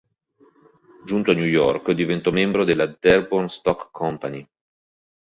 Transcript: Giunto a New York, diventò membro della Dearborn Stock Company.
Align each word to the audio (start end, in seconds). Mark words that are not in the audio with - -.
Giunto 1.05 1.29
a 1.29 1.35
New 1.35 1.45
York, 1.45 1.91
diventò 1.91 2.31
membro 2.31 2.63
della 2.63 2.87
Dearborn 2.87 3.47
Stock 3.47 3.89
Company. 3.91 4.43